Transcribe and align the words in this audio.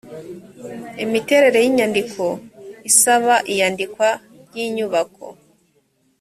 imiterere 1.03 1.57
y 1.61 1.67
inyandiko 1.71 2.23
isaba 2.89 3.35
iyandikwa 3.51 4.07
ry 4.47 4.55
inyubako 4.65 5.25